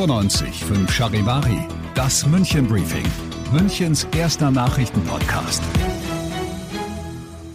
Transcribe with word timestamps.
95 0.00 0.64
Charivari, 0.88 1.68
das 1.94 2.26
München 2.26 2.66
Briefing, 2.66 3.04
Münchens 3.52 4.06
erster 4.16 4.50
Nachrichtenpodcast. 4.50 5.62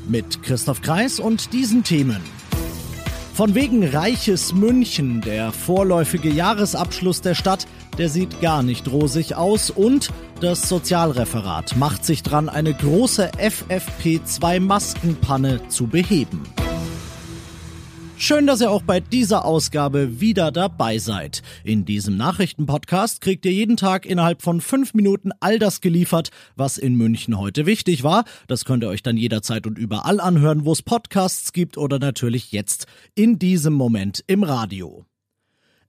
Mit 0.08 0.44
Christoph 0.44 0.84
Kreis 0.84 1.20
und 1.20 1.54
diesen 1.54 1.84
Themen. 1.84 2.22
Von 3.34 3.56
wegen 3.56 3.84
reiches 3.84 4.54
München, 4.54 5.22
der 5.22 5.52
vorläufige 5.52 6.30
Jahresabschluss 6.30 7.22
der 7.22 7.34
Stadt, 7.34 7.66
der 7.98 8.10
sieht 8.10 8.42
gar 8.42 8.62
nicht 8.62 8.92
rosig 8.92 9.34
aus 9.34 9.72
und 9.72 10.12
das 10.40 10.70
Sozialreferat 10.70 11.76
macht 11.78 12.06
sich 12.06 12.22
dran, 12.22 12.48
eine 12.48 12.76
große 12.76 13.32
FFP2-Maskenpanne 13.40 15.68
zu 15.70 15.88
beheben. 15.88 16.44
Schön, 18.18 18.48
dass 18.48 18.62
ihr 18.62 18.72
auch 18.72 18.82
bei 18.82 19.02
dieser 19.02 19.44
Ausgabe 19.44 20.22
wieder 20.22 20.52
dabei 20.52 21.00
seid. 21.00 21.44
In 21.66 21.84
diesem 21.84 22.16
Nachrichtenpodcast 22.16 23.20
kriegt 23.20 23.46
ihr 23.46 23.52
jeden 23.52 23.76
Tag 23.76 24.06
innerhalb 24.06 24.42
von 24.42 24.62
fünf 24.62 24.94
Minuten 24.94 25.32
all 25.42 25.60
das 25.60 25.82
geliefert, 25.82 26.32
was 26.56 26.78
in 26.78 26.96
München 26.96 27.38
heute 27.38 27.66
wichtig 27.66 28.04
war. 28.04 28.24
Das 28.48 28.64
könnt 28.64 28.84
ihr 28.84 28.90
euch 28.90 29.04
dann 29.04 29.18
jederzeit 29.18 29.68
und 29.68 29.78
überall 29.78 30.22
anhören, 30.22 30.64
wo 30.64 30.72
es 30.72 30.82
Podcasts 30.82 31.52
gibt 31.52 31.78
oder 31.78 32.00
natürlich 32.00 32.54
jetzt 32.54 32.88
in 33.16 33.38
diesem 33.38 33.74
Moment 33.74 34.24
im 34.28 34.44
Radio. 34.44 35.06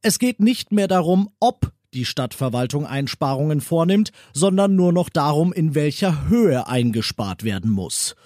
Es 0.03 0.19
geht 0.19 0.41
nicht 0.41 0.73
mehr 0.73 0.89
darum, 0.89 1.31
ob 1.39 1.73
die 1.95 2.05
Stadtverwaltung 2.05 2.87
Einsparungen 2.87 3.61
vornimmt, 3.61 4.11
sondern 4.33 4.75
nur 4.75 4.93
noch 4.93 5.09
darum, 5.09 5.53
in 5.53 5.75
welcher 5.75 6.29
Höhe 6.29 6.67
eingespart 6.67 7.45
werden 7.45 7.71
muss. 7.71 8.17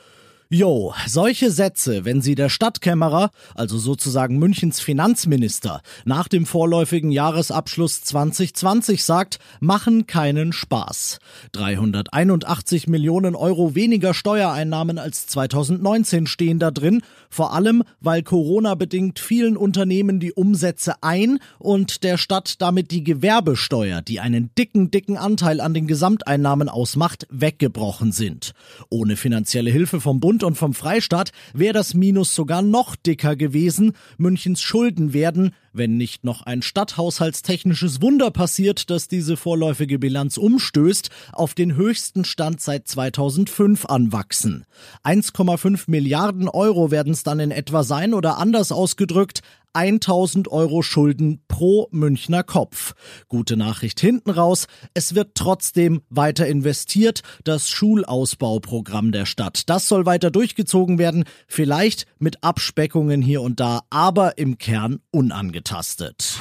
Jo, 0.52 0.94
solche 1.06 1.52
Sätze, 1.52 2.04
wenn 2.04 2.22
sie 2.22 2.34
der 2.34 2.48
Stadtkämmerer, 2.48 3.30
also 3.54 3.78
sozusagen 3.78 4.36
Münchens 4.40 4.80
Finanzminister, 4.80 5.80
nach 6.04 6.26
dem 6.26 6.44
vorläufigen 6.44 7.12
Jahresabschluss 7.12 8.02
2020 8.02 9.04
sagt, 9.04 9.38
machen 9.60 10.08
keinen 10.08 10.52
Spaß. 10.52 11.20
381 11.52 12.88
Millionen 12.88 13.36
Euro 13.36 13.76
weniger 13.76 14.12
Steuereinnahmen 14.12 14.98
als 14.98 15.28
2019 15.28 16.26
stehen 16.26 16.58
da 16.58 16.72
drin, 16.72 17.02
vor 17.28 17.52
allem 17.52 17.84
weil 18.00 18.24
Corona 18.24 18.74
bedingt 18.74 19.20
vielen 19.20 19.56
Unternehmen 19.56 20.18
die 20.18 20.32
Umsätze 20.32 20.94
ein 21.00 21.38
und 21.60 22.02
der 22.02 22.18
Stadt 22.18 22.60
damit 22.60 22.90
die 22.90 23.04
Gewerbesteuer, 23.04 24.02
die 24.02 24.18
einen 24.18 24.50
dicken, 24.58 24.90
dicken 24.90 25.16
Anteil 25.16 25.60
an 25.60 25.74
den 25.74 25.86
Gesamteinnahmen 25.86 26.68
ausmacht, 26.68 27.28
weggebrochen 27.30 28.10
sind. 28.10 28.50
Ohne 28.88 29.14
finanzielle 29.14 29.70
Hilfe 29.70 30.00
vom 30.00 30.18
Bund 30.18 30.39
Bund 30.40 30.44
und 30.44 30.56
vom 30.56 30.72
Freistaat 30.72 31.32
wäre 31.52 31.74
das 31.74 31.92
Minus 31.92 32.34
sogar 32.34 32.62
noch 32.62 32.96
dicker 32.96 33.36
gewesen. 33.36 33.92
Münchens 34.16 34.62
Schulden 34.62 35.12
werden, 35.12 35.54
wenn 35.72 35.96
nicht 35.96 36.24
noch 36.24 36.42
ein 36.42 36.62
stadthaushaltstechnisches 36.62 38.02
Wunder 38.02 38.30
passiert, 38.30 38.90
das 38.90 39.08
diese 39.08 39.36
vorläufige 39.36 39.98
Bilanz 39.98 40.36
umstößt, 40.36 41.10
auf 41.32 41.54
den 41.54 41.76
höchsten 41.76 42.24
Stand 42.24 42.60
seit 42.60 42.88
2005 42.88 43.86
anwachsen. 43.86 44.64
1,5 45.04 45.84
Milliarden 45.86 46.48
Euro 46.48 46.90
werden 46.90 47.12
es 47.12 47.22
dann 47.22 47.40
in 47.40 47.50
etwa 47.50 47.82
sein 47.82 48.14
oder 48.14 48.38
anders 48.38 48.72
ausgedrückt, 48.72 49.42
1000 49.72 50.48
Euro 50.48 50.82
Schulden 50.82 51.42
pro 51.46 51.88
Münchner 51.90 52.42
Kopf. 52.42 52.94
Gute 53.28 53.56
Nachricht 53.56 54.00
hinten 54.00 54.30
raus, 54.30 54.66
es 54.94 55.14
wird 55.14 55.34
trotzdem 55.34 56.02
weiter 56.08 56.46
investiert. 56.46 57.22
Das 57.44 57.68
Schulausbauprogramm 57.68 59.12
der 59.12 59.26
Stadt, 59.26 59.68
das 59.68 59.86
soll 59.86 60.06
weiter 60.06 60.30
durchgezogen 60.30 60.98
werden, 60.98 61.24
vielleicht 61.46 62.06
mit 62.18 62.42
Abspeckungen 62.42 63.22
hier 63.22 63.42
und 63.42 63.60
da, 63.60 63.82
aber 63.90 64.38
im 64.38 64.58
Kern 64.58 65.00
unangetastet. 65.60 66.38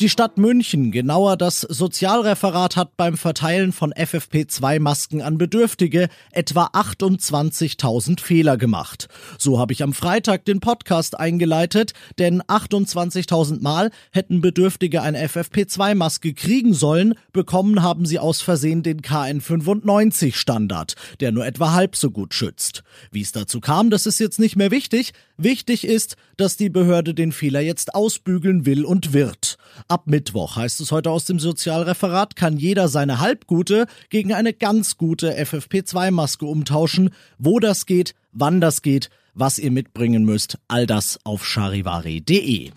Die 0.00 0.08
Stadt 0.08 0.38
München, 0.38 0.92
genauer 0.92 1.36
das 1.36 1.62
Sozialreferat, 1.62 2.76
hat 2.76 2.96
beim 2.96 3.16
Verteilen 3.16 3.72
von 3.72 3.92
FFP2-Masken 3.92 5.22
an 5.22 5.38
Bedürftige 5.38 6.08
etwa 6.30 6.66
28.000 6.66 8.20
Fehler 8.20 8.56
gemacht. 8.56 9.08
So 9.38 9.58
habe 9.58 9.72
ich 9.72 9.82
am 9.82 9.92
Freitag 9.92 10.44
den 10.44 10.60
Podcast 10.60 11.18
eingeleitet, 11.18 11.94
denn 12.20 12.42
28.000 12.42 13.60
Mal 13.60 13.90
hätten 14.12 14.40
Bedürftige 14.40 15.02
eine 15.02 15.26
FFP2-Maske 15.26 16.32
kriegen 16.32 16.74
sollen, 16.74 17.14
bekommen 17.32 17.82
haben 17.82 18.06
sie 18.06 18.20
aus 18.20 18.40
Versehen 18.40 18.84
den 18.84 19.02
KN95-Standard, 19.02 20.94
der 21.18 21.32
nur 21.32 21.44
etwa 21.44 21.72
halb 21.72 21.96
so 21.96 22.12
gut 22.12 22.34
schützt. 22.34 22.84
Wie 23.10 23.22
es 23.22 23.32
dazu 23.32 23.58
kam, 23.60 23.90
das 23.90 24.06
ist 24.06 24.20
jetzt 24.20 24.38
nicht 24.38 24.54
mehr 24.54 24.70
wichtig. 24.70 25.12
Wichtig 25.38 25.84
ist, 25.84 26.14
dass 26.36 26.56
die 26.56 26.70
Behörde 26.70 27.14
den 27.14 27.32
Fehler 27.32 27.60
jetzt 27.60 27.96
ausbügeln 27.96 28.64
will 28.64 28.84
und 28.84 29.12
wird. 29.12 29.56
Ab 29.90 30.02
Mittwoch 30.04 30.56
heißt 30.56 30.82
es 30.82 30.92
heute 30.92 31.10
aus 31.10 31.24
dem 31.24 31.38
Sozialreferat, 31.38 32.36
kann 32.36 32.58
jeder 32.58 32.88
seine 32.88 33.20
halbgute 33.20 33.86
gegen 34.10 34.34
eine 34.34 34.52
ganz 34.52 34.98
gute 34.98 35.32
FFP2-Maske 35.42 36.44
umtauschen. 36.44 37.08
Wo 37.38 37.58
das 37.58 37.86
geht, 37.86 38.14
wann 38.32 38.60
das 38.60 38.82
geht, 38.82 39.08
was 39.32 39.58
ihr 39.58 39.70
mitbringen 39.70 40.26
müsst, 40.26 40.58
all 40.68 40.86
das 40.86 41.18
auf 41.24 41.46
charivari.de. 41.46 42.70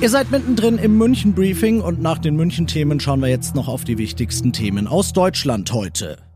Ihr 0.00 0.08
seid 0.08 0.30
mittendrin 0.30 0.78
im 0.78 0.96
München 0.96 1.34
Briefing 1.34 1.82
und 1.82 2.00
nach 2.00 2.16
den 2.16 2.34
München 2.34 2.66
Themen 2.66 2.98
schauen 2.98 3.20
wir 3.20 3.28
jetzt 3.28 3.54
noch 3.54 3.68
auf 3.68 3.84
die 3.84 3.98
wichtigsten 3.98 4.54
Themen 4.54 4.86
aus 4.86 5.12
Deutschland 5.12 5.70
heute. 5.74 6.27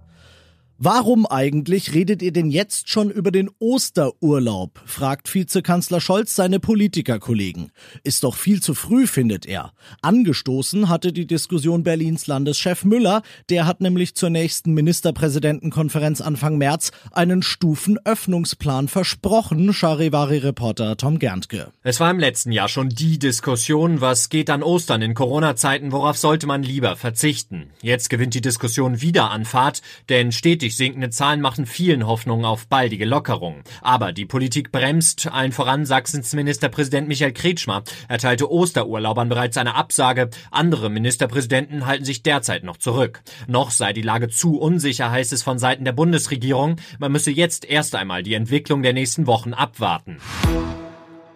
Warum 0.85 1.27
eigentlich 1.27 1.95
redet 1.95 2.23
ihr 2.23 2.33
denn 2.33 2.51
jetzt 2.51 2.89
schon 2.89 3.09
über 3.09 3.31
den 3.31 3.51
Osterurlaub? 3.61 4.83
fragt 4.85 5.33
Vizekanzler 5.33 6.01
Scholz 6.01 6.35
seine 6.35 6.59
Politikerkollegen. 6.59 7.71
Ist 8.03 8.25
doch 8.25 8.35
viel 8.35 8.61
zu 8.61 8.75
früh, 8.75 9.07
findet 9.07 9.47
er. 9.47 9.75
Angestoßen 10.01 10.89
hatte 10.89 11.13
die 11.13 11.29
Diskussion 11.29 11.85
Berlins 11.85 12.27
Landeschef 12.27 12.85
Müller, 12.85 13.23
der 13.49 13.65
hat 13.65 13.81
nämlich 13.81 14.17
zur 14.17 14.31
nächsten 14.31 14.75
Ministerpräsidentenkonferenz 14.75 16.21
Anfang 16.21 16.59
März 16.59 16.91
einen 17.13 17.45
Stufenöffnungsplan 17.45 18.89
versprochen, 18.89 19.73
Charivari-Reporter 19.73 20.97
Tom 20.97 21.21
Gerntke. 21.21 21.71
Es 21.85 22.01
war 22.01 22.11
im 22.11 22.19
letzten 22.19 22.51
Jahr 22.51 22.69
schon 22.69 22.89
die 22.89 23.21
Diskussion, 23.21 24.01
was 24.01 24.31
geht 24.31 24.51
an 24.51 24.65
Ostern 24.65 25.01
in 25.01 25.15
Corona-Zeiten, 25.15 25.93
worauf 25.93 26.19
sollte 26.19 26.49
man 26.49 26.65
lieber 26.65 26.97
verzichten? 26.97 27.71
Jetzt 27.83 28.11
gewinnt 28.11 28.35
die 28.35 28.41
Diskussion 28.41 29.01
wieder 29.01 29.31
an 29.31 29.45
Fahrt, 29.45 29.81
denn 30.09 30.33
stetig 30.33 30.72
Stetig 30.73 30.77
sinkende 30.77 31.11
Zahlen 31.11 31.41
machen 31.41 31.67
vielen 31.67 32.07
Hoffnungen 32.07 32.45
auf 32.45 32.67
baldige 32.67 33.05
Lockerung. 33.05 33.63
Aber 33.83 34.13
die 34.13 34.25
Politik 34.25 34.73
bremst, 34.73 35.31
allen 35.31 35.53
voran 35.53 35.85
Sachsens 35.85 36.33
Ministerpräsident 36.33 37.09
Michael 37.09 37.33
Kretschmer 37.33 37.83
erteilte 38.09 38.51
Osterurlaubern 38.51 39.29
bereits 39.29 39.57
eine 39.59 39.75
Absage. 39.75 40.31
Andere 40.51 40.89
Ministerpräsidenten 40.89 41.87
halten 41.87 42.05
sich 42.05 42.23
derzeit 42.23 42.65
noch 42.65 42.79
zurück. 42.79 43.23
Noch 43.47 43.71
sei 43.71 43.93
die 43.93 44.03
Lage 44.03 44.29
zu 44.29 44.59
unsicher, 44.59 45.11
heißt 45.11 45.33
es 45.33 45.43
von 45.43 45.59
Seiten 45.59 45.85
der 45.85 45.93
Bundesregierung. 45.93 46.77
Man 46.99 47.13
müsse 47.13 47.31
jetzt 47.31 47.65
erst 47.65 47.95
einmal 47.95 48.23
die 48.23 48.35
Entwicklung 48.35 48.83
der 48.83 48.95
nächsten 48.95 49.27
Wochen 49.27 49.53
abwarten. 49.53 50.19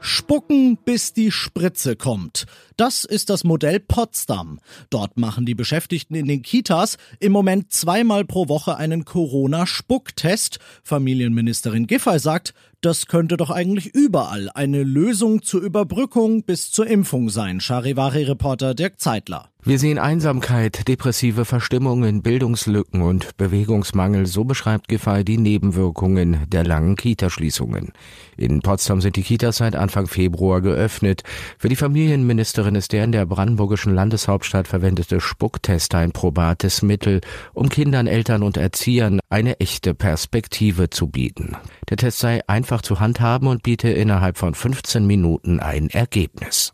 Spucken, 0.00 0.76
bis 0.84 1.12
die 1.12 1.30
Spritze 1.30 1.96
kommt. 1.96 2.46
Das 2.76 3.04
ist 3.04 3.30
das 3.30 3.44
Modell 3.44 3.80
Potsdam. 3.80 4.60
Dort 4.90 5.16
machen 5.16 5.46
die 5.46 5.54
Beschäftigten 5.54 6.14
in 6.14 6.26
den 6.26 6.42
Kitas 6.42 6.96
im 7.20 7.32
Moment 7.32 7.72
zweimal 7.72 8.24
pro 8.24 8.48
Woche 8.48 8.76
einen 8.76 9.04
Corona-Spucktest. 9.04 10.58
Familienministerin 10.82 11.86
Giffey 11.86 12.18
sagt, 12.18 12.54
Das 12.80 13.06
könnte 13.06 13.36
doch 13.36 13.50
eigentlich 13.50 13.94
überall 13.94 14.50
eine 14.54 14.82
Lösung 14.82 15.42
zur 15.42 15.62
Überbrückung 15.62 16.44
bis 16.44 16.70
zur 16.70 16.86
Impfung 16.86 17.30
sein, 17.30 17.60
Charivari-Reporter 17.60 18.74
Dirk 18.74 19.00
Zeitler. 19.00 19.50
Wir 19.68 19.80
sehen 19.80 19.98
Einsamkeit, 19.98 20.86
depressive 20.86 21.44
Verstimmungen, 21.44 22.22
Bildungslücken 22.22 23.02
und 23.02 23.36
Bewegungsmangel. 23.36 24.26
So 24.26 24.44
beschreibt 24.44 24.86
Giffey 24.86 25.24
die 25.24 25.38
Nebenwirkungen 25.38 26.48
der 26.48 26.62
langen 26.62 26.94
Kitaschließungen. 26.94 27.90
In 28.36 28.60
Potsdam 28.60 29.00
sind 29.00 29.16
die 29.16 29.24
Kitas 29.24 29.56
seit 29.56 29.74
Anfang 29.74 30.06
Februar 30.06 30.60
geöffnet. 30.60 31.24
Für 31.58 31.68
die 31.68 31.74
Familienministerin 31.74 32.76
ist 32.76 32.92
der 32.92 33.02
in 33.02 33.10
der 33.10 33.26
brandenburgischen 33.26 33.92
Landeshauptstadt 33.92 34.68
verwendete 34.68 35.20
Spucktest 35.20 35.96
ein 35.96 36.12
probates 36.12 36.82
Mittel, 36.82 37.20
um 37.52 37.68
Kindern, 37.68 38.06
Eltern 38.06 38.44
und 38.44 38.56
Erziehern 38.56 39.18
eine 39.30 39.58
echte 39.58 39.94
Perspektive 39.94 40.90
zu 40.90 41.08
bieten. 41.08 41.56
Der 41.90 41.96
Test 41.96 42.20
sei 42.20 42.40
einfach 42.66 42.82
zu 42.82 42.98
handhaben 42.98 43.46
und 43.46 43.62
biete 43.62 43.88
innerhalb 43.90 44.36
von 44.36 44.52
15 44.52 45.06
Minuten 45.06 45.60
ein 45.60 45.88
Ergebnis. 45.88 46.72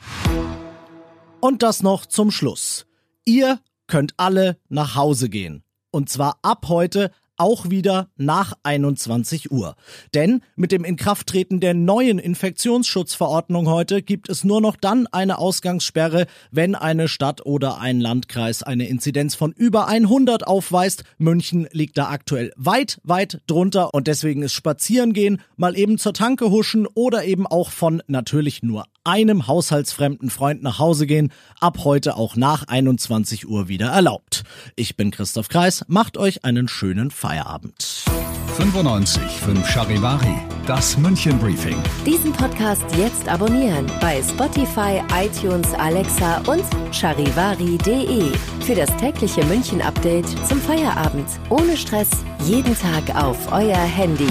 Und 1.39 1.63
das 1.63 1.83
noch 1.83 2.07
zum 2.07 2.31
Schluss. 2.31 2.87
Ihr 3.27 3.61
könnt 3.89 4.15
alle 4.17 4.57
nach 4.71 4.97
Hause 4.97 5.29
gehen. 5.29 5.65
Und 5.91 6.09
zwar 6.09 6.39
ab 6.41 6.65
heute 6.69 7.11
auch 7.43 7.71
wieder 7.71 8.09
nach 8.17 8.55
21 8.63 9.51
Uhr. 9.51 9.75
Denn 10.15 10.43
mit 10.55 10.71
dem 10.71 10.85
Inkrafttreten 10.85 11.59
der 11.59 11.75
neuen 11.75 12.21
Infektionsschutzverordnung 12.21 13.69
heute 13.69 14.01
gibt 14.01 14.29
es 14.29 14.45
nur 14.45 14.61
noch 14.61 14.77
dann 14.77 15.09
eine 15.09 15.39
Ausgangssperre, 15.39 16.27
wenn 16.53 16.77
eine 16.77 17.09
Stadt 17.09 17.45
oder 17.45 17.81
ein 17.81 18.01
Landkreis 18.01 18.63
eine 18.63 18.87
Inzidenz 18.87 19.35
von 19.35 19.51
über 19.51 19.89
100 19.89 20.47
aufweist. 20.47 21.03
München 21.19 21.67
liegt 21.73 21.99
da 21.99 22.11
aktuell 22.11 22.53
weit, 22.57 23.01
weit 23.03 23.41
drunter 23.49 23.93
und 23.93 24.07
deswegen 24.07 24.43
ist 24.43 24.53
Spazierengehen, 24.53 25.41
mal 25.57 25.77
eben 25.77 25.99
zur 25.99 26.15
Tanke 26.15 26.49
huschen 26.51 26.87
oder 26.95 27.25
eben 27.25 27.49
auch 27.49 27.71
von 27.71 28.05
natürlich 28.07 28.63
nur 28.63 28.85
einem 29.05 29.47
haushaltsfremden 29.47 30.31
Freund 30.31 30.63
nach 30.63 30.79
Hause 30.79 31.07
gehen, 31.07 31.33
ab 31.61 31.79
heute 31.85 32.17
auch 32.17 32.37
nach 32.37 32.69
21 32.69 33.49
Uhr 33.49 33.69
wieder 33.69 33.89
erlaubt. 33.89 34.45
Ich 34.77 34.97
bin 34.97 35.11
Christoph 35.11 35.49
Kreis, 35.49 35.85
macht 35.89 36.17
euch 36.17 36.45
einen 36.45 36.69
schönen 36.69 37.11
Feierabend. 37.11 38.05
95 38.57 39.23
5 39.23 39.67
Charivari, 39.67 40.37
das 40.67 40.97
München 40.99 41.39
Briefing. 41.39 41.77
Diesen 42.05 42.33
Podcast 42.33 42.85
jetzt 42.97 43.27
abonnieren 43.29 43.87
bei 44.01 44.23
Spotify, 44.23 45.03
iTunes, 45.15 45.73
Alexa 45.75 46.43
und 46.47 46.65
charivari.de. 46.95 48.31
Für 48.61 48.75
das 48.75 48.95
tägliche 48.99 49.45
München 49.47 49.81
Update 49.81 50.29
zum 50.47 50.61
Feierabend. 50.61 51.27
Ohne 51.49 51.77
Stress, 51.77 52.11
jeden 52.45 52.77
Tag 52.79 53.17
auf 53.17 53.51
euer 53.53 53.77
Handy. 53.77 54.29